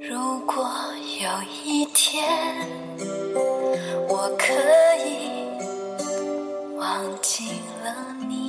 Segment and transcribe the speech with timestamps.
[0.00, 0.70] 如果
[1.20, 1.28] 有
[1.64, 2.24] 一天
[4.08, 4.54] 我可
[5.06, 5.44] 以
[6.78, 7.44] 忘记
[7.84, 8.47] 了你。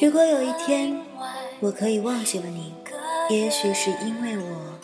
[0.00, 1.00] 如果有一天
[1.60, 2.72] 我可以忘记了你，
[3.30, 4.78] 也许是因为我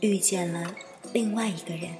[0.00, 0.74] 遇见了
[1.12, 1.90] 另外一个人。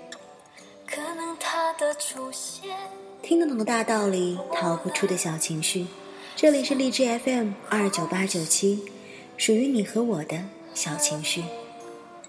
[3.22, 5.86] 听得懂的大道理，逃不出的小情绪。
[6.36, 8.84] 这里是荔枝 FM 二九八九七，
[9.38, 11.42] 属于你和我的小情绪。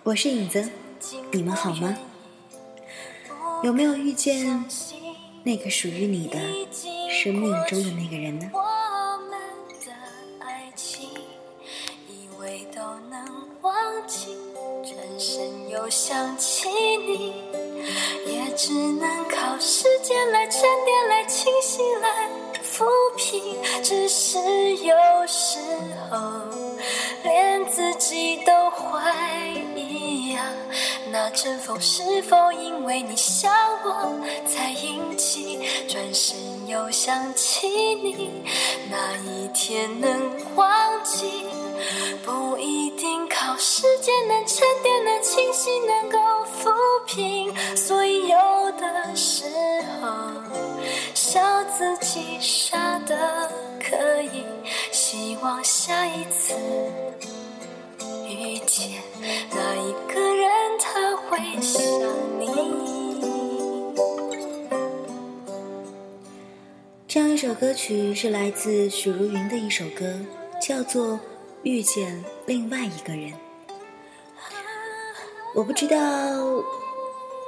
[0.03, 0.69] 我是影子，
[1.31, 1.97] 你们好吗？
[3.63, 4.63] 有没有遇见
[5.43, 6.39] 那个属于你的
[7.25, 8.51] 生命中的那个人呢？
[15.89, 16.67] 想起
[17.07, 17.33] 你，
[18.25, 22.29] 也只能靠时间来沉淀、来清晰、来
[22.63, 23.55] 抚平。
[23.83, 24.39] 只是
[24.77, 24.95] 有
[25.27, 25.59] 时
[26.09, 26.17] 候，
[27.23, 29.13] 连自己都怀
[29.75, 30.51] 疑呀，
[31.11, 33.51] 那阵风是否因为你想
[33.83, 35.59] 我才引起？
[35.87, 36.35] 转身
[36.67, 38.43] 又想起你，
[38.89, 40.09] 哪一天能
[40.55, 40.67] 忘
[41.03, 41.45] 记？
[42.23, 46.71] 不一定靠时间能沉淀、能清晰、能够抚
[47.05, 48.37] 平，所以有
[48.79, 49.45] 的时
[50.01, 50.07] 候
[51.13, 52.74] 笑自己傻
[67.37, 70.21] 这首歌曲是来自许茹芸的一首歌，
[70.61, 71.19] 叫做。
[71.63, 73.33] 遇见另外一个人，
[75.53, 75.97] 我不知道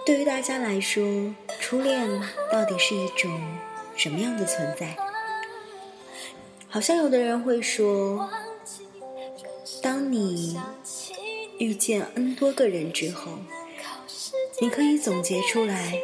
[0.06, 2.06] 对于大家来说，初恋
[2.52, 3.32] 到底是一种
[3.96, 4.98] 什么样的存在？
[6.68, 8.30] 好像有的人会说，
[9.82, 10.60] 当你
[11.60, 13.32] 遇见 N 多个人之后，
[14.60, 15.98] 你可以总结出来，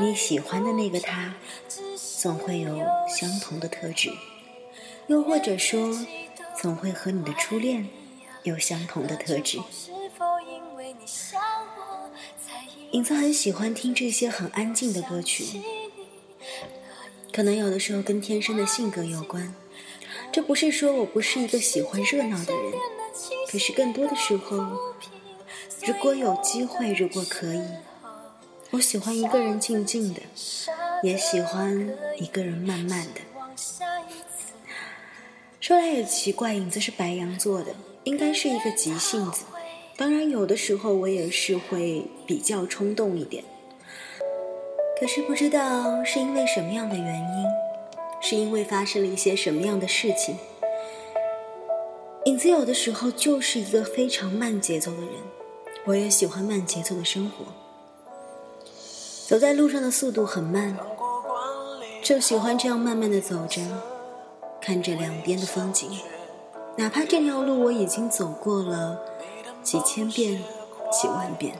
[0.00, 1.34] 你喜欢的那个他，
[2.20, 4.12] 总会有相同的特质，
[5.06, 5.96] 又或者说。
[6.60, 7.88] 总会和你的初恋
[8.42, 9.58] 有相同的特质。
[12.90, 15.62] 影子很喜欢听这些很安静的歌曲，
[17.32, 19.54] 可能有的时候跟天生的性格有关。
[20.30, 22.72] 这不是说我不是一个喜欢热闹的人，
[23.50, 24.58] 可是更多的时候，
[25.86, 27.62] 如果有机会，如果可以，
[28.72, 30.20] 我喜欢一个人静静的，
[31.02, 33.20] 也喜欢一个人慢慢的。
[35.60, 37.74] 说来也奇怪，影子是白羊座的，
[38.04, 39.44] 应该是一个急性子。
[39.96, 43.44] 当然，有的时候我也是会比较冲动一点。
[44.98, 47.46] 可是不知道是因为什么样的原因，
[48.20, 50.36] 是因为发生了一些什么样的事情，
[52.24, 55.10] 影子有的时候就是一个非常慢节奏的人。
[55.86, 57.46] 我也喜欢慢节奏的生活，
[59.30, 60.76] 走在路上的速度很慢，
[62.02, 63.60] 就喜欢这样慢慢的走着。
[64.60, 65.88] 看着两边的风景，
[66.76, 68.98] 哪怕这条路我已经走过了
[69.62, 70.42] 几千遍、
[70.90, 71.56] 几万遍。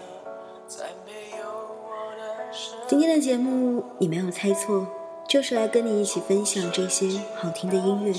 [2.88, 4.84] 今天的节目你没有猜错，
[5.28, 8.12] 就是来跟你一起分享这些好听的音乐。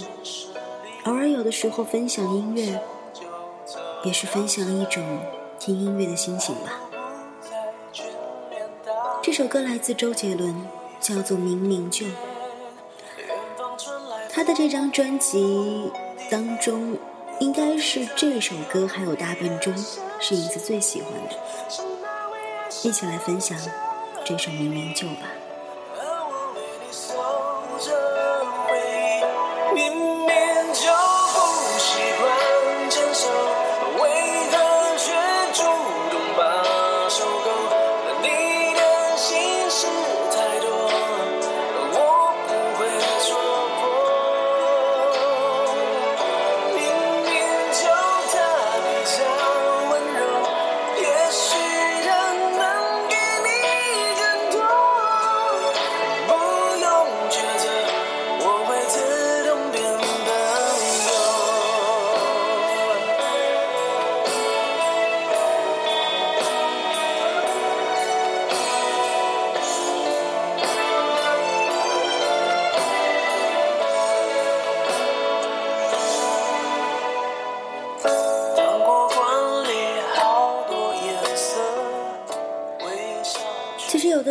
[1.03, 2.81] 偶尔有的时候分享音乐，
[4.06, 5.03] 也是分享一种
[5.59, 6.91] 听音乐的心情吧。
[9.24, 10.56] 这首歌来自周杰伦，
[11.00, 12.08] 叫做《明明就》。
[14.32, 15.92] 他的这张专辑
[16.32, 16.98] 当中，
[17.40, 19.72] 应该是这首歌还有大笨钟
[20.20, 21.36] 是影子最喜欢的，
[22.82, 23.56] 一起来分享
[24.26, 25.28] 这首《明明就》吧。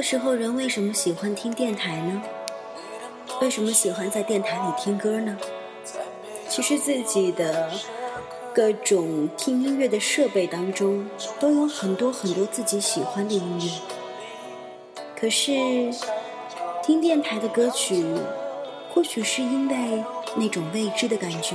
[0.00, 2.22] 其实有的时候，人为什么喜欢听电台呢？
[3.42, 5.36] 为什么喜欢在电台里听歌呢？
[6.48, 7.70] 其实自己的
[8.54, 11.06] 各种听音乐的设备当中，
[11.38, 13.70] 都有很多很多自己喜欢的音乐。
[15.14, 15.52] 可是
[16.82, 18.02] 听电台的歌曲，
[18.94, 20.02] 或许是因为
[20.34, 21.54] 那种未知的感觉，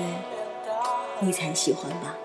[1.20, 2.16] 你才喜欢吧。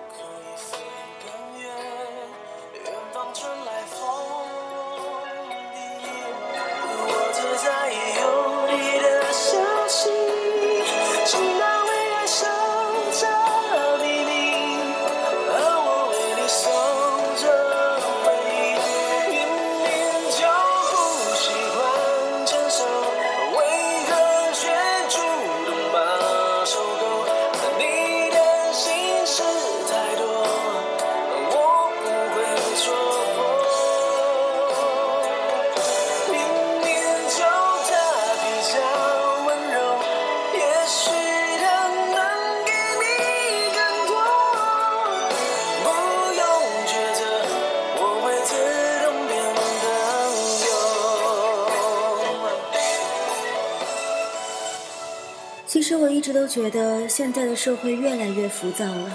[56.33, 59.11] 都觉得，现在的社会越来越浮躁了。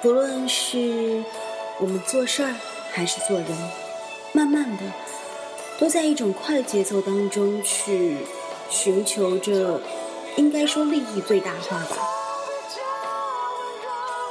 [0.00, 1.22] 不论是
[1.78, 2.54] 我们做事儿
[2.90, 3.46] 还是做人，
[4.32, 4.82] 慢慢的
[5.78, 8.16] 都在一种快节奏当中去
[8.68, 9.80] 寻求着，
[10.36, 11.96] 应该说利益最大化吧。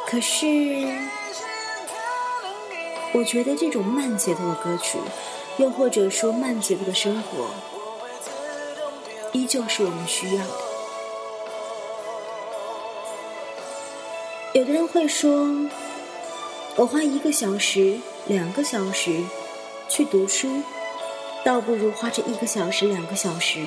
[0.08, 0.46] 可是，
[3.14, 4.98] 我觉得这种慢节奏的歌曲，
[5.58, 7.48] 又或者说慢节奏的生活，
[9.32, 10.71] 依旧是我们需要的。
[14.54, 15.48] 有的人会说
[16.76, 19.24] ：“我花一个小时、两个小时
[19.88, 20.62] 去读书，
[21.46, 23.66] 倒不如花这一个小时、两个小时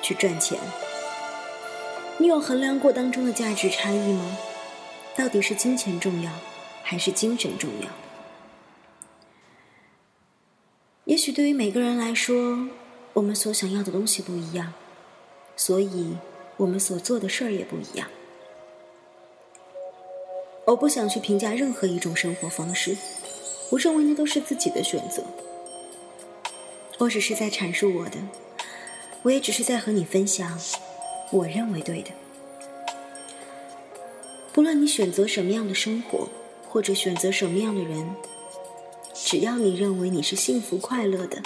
[0.00, 0.58] 去赚钱。”
[2.16, 4.38] 你有衡量过当中的价值差异吗？
[5.14, 6.32] 到底是金钱重要，
[6.82, 7.88] 还是精神重要？
[11.04, 12.66] 也许对于每个人来说，
[13.12, 14.72] 我们所想要的东西不一样，
[15.54, 16.16] 所以
[16.56, 18.08] 我们所做的事儿也不一样。
[20.68, 22.94] 我不想去评价任何一种生活方式，
[23.70, 25.22] 我认为那都是自己的选择。
[26.98, 28.18] 我只是在阐述我的，
[29.22, 30.60] 我也只是在和你分享
[31.30, 32.10] 我认为对的。
[34.52, 36.28] 不论你选择什么样的生活，
[36.68, 38.14] 或者选择什么样的人，
[39.14, 41.40] 只要你认为你是幸福快乐的，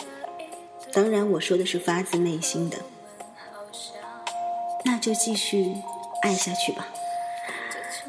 [0.92, 2.78] 当然我说的是发自内心的，
[4.84, 5.76] 那就继续
[6.22, 6.88] 爱下去吧。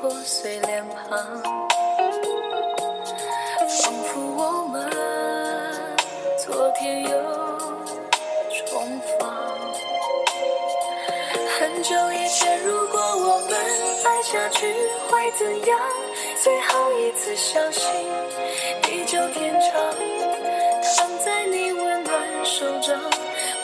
[0.00, 1.42] 破碎脸庞，
[3.66, 4.88] 仿佛我们
[6.38, 7.10] 昨天又
[8.54, 9.28] 重逢。
[11.58, 13.58] 很久以前，如果我们
[14.04, 14.72] 爱下去
[15.10, 15.80] 会怎样？
[16.44, 17.90] 最后一次相信
[18.82, 19.72] 地久天长，
[20.96, 23.00] 躺在你温暖手掌，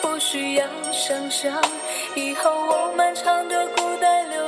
[0.01, 1.61] 不需要想象
[2.13, 4.44] 以后我漫长的孤单流。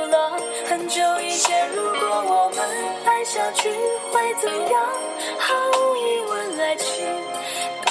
[0.68, 2.62] 很久以前，如果我们
[3.06, 3.70] 爱下去
[4.12, 4.86] 会怎样？
[5.38, 7.06] 毫无疑问，爱情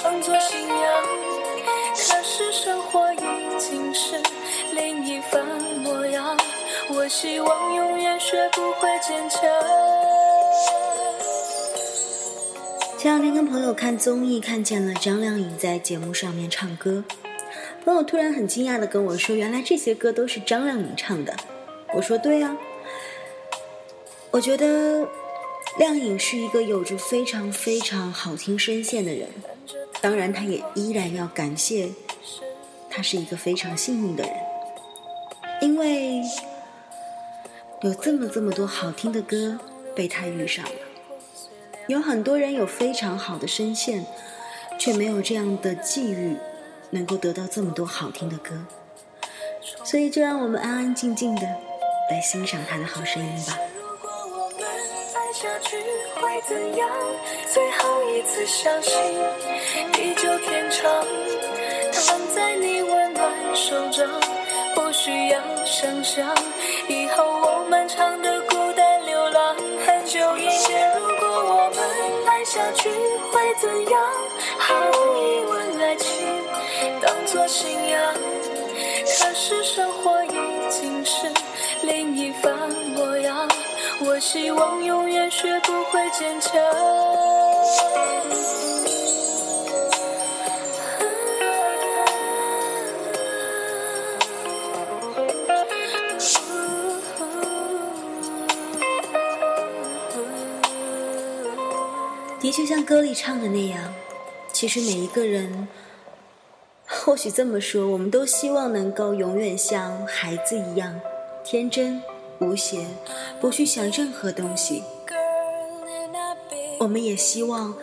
[0.04, 1.04] 当作信仰。
[1.96, 3.18] 可是生活已
[3.58, 4.22] 经是
[4.74, 5.44] 另一番
[5.82, 6.38] 模样。
[6.94, 9.42] 我希望永远学不会坚强。
[12.96, 17.04] 前两天跟朋友看综艺，看见了张靓颖在节目上面唱歌，
[17.84, 21.36] 朋友突然很惊讶的跟我说：“原来这些歌都是张靓颖唱的。”
[21.96, 22.56] 我说：“对啊。”
[24.38, 25.04] 我觉得
[25.80, 29.28] 亮颖是一个有着非常非常好听声线的人，
[30.00, 31.90] 当然，他也依然要感谢，
[32.88, 34.34] 他是一个非常幸运的人，
[35.60, 36.22] 因为
[37.82, 39.60] 有这么这么多好听的歌
[39.96, 40.72] 被他遇上了。
[41.88, 44.06] 有很多人有非常好的声线，
[44.78, 46.38] 却没有这样的际遇，
[46.92, 48.68] 能够得到这么多好听的歌，
[49.84, 51.42] 所以就让我们安安静静的
[52.12, 53.58] 来欣赏他的好声音吧。
[55.40, 55.78] 下去
[56.16, 56.90] 会怎样？
[57.54, 58.92] 最后一次相信
[59.94, 60.92] 地久天长，
[61.94, 63.32] 躺在你温暖。
[63.54, 64.10] 手掌，
[64.74, 66.36] 不需要想象
[66.88, 69.56] 以后我漫长的孤单流浪。
[69.86, 72.90] 很久以前，如果我们爱下去
[73.32, 74.04] 会怎样？
[74.58, 76.10] 毫无疑问，爱情
[77.00, 78.14] 当作信仰。
[79.06, 80.17] 可是生活
[84.18, 86.52] 我希望永远学不会坚强。
[102.40, 103.94] 的确像歌里唱的那样，
[104.52, 105.68] 其实每一个人，
[106.88, 111.00] 或许这么说，我们都希望能够永远像孩子一样
[111.44, 112.02] 天真
[112.40, 112.88] 无邪，
[113.40, 114.84] 不去想任何东西。
[116.80, 117.76] 我们也希望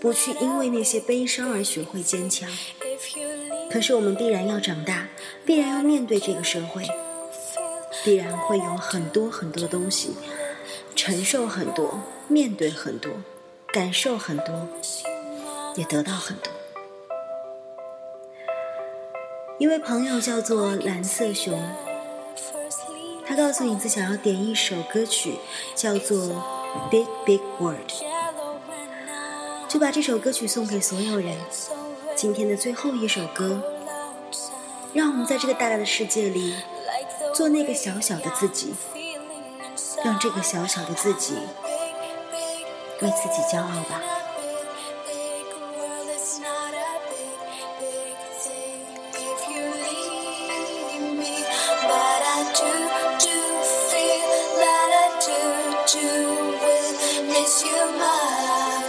[0.00, 2.48] 不去因为那些悲伤而学会坚强。
[3.70, 5.08] 可是我们必然要长大，
[5.44, 6.84] 必然要面对这个社会，
[8.04, 10.14] 必然会有很多很多东西，
[10.94, 13.12] 承受很多，面对很多。
[13.72, 14.66] 感受很多，
[15.76, 16.52] 也得到很多。
[19.60, 21.62] 一位朋友叫做蓝色熊，
[23.30, 25.38] 他告诉影子想要点一首歌曲，
[25.76, 26.18] 叫做
[26.90, 27.88] 《Big Big World》，
[29.68, 31.36] 就把这首歌曲送给所有人。
[32.16, 33.62] 今天的最后一首歌，
[34.92, 36.56] 让我们在这个大大的世界里，
[37.32, 38.74] 做那个小小的自己，
[40.04, 41.34] 让这个小小的自己。
[43.00, 44.19] 为自己骄傲吧。
[57.40, 58.79] Miss you much.